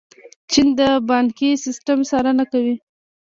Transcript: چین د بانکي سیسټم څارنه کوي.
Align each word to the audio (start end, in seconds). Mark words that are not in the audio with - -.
چین 0.51 0.67
د 0.79 0.81
بانکي 1.09 1.51
سیسټم 1.65 1.99
څارنه 2.09 2.45
کوي. 2.51 2.75